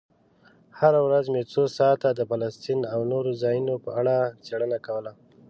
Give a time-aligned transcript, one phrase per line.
[0.79, 5.11] هره ورځ مې څو ساعته د فلسطین او نورو ځایونو په اړه څېړنه کوله.